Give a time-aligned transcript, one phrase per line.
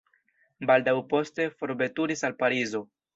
[0.69, 2.83] Baldaŭ poste forveturis al Parizo.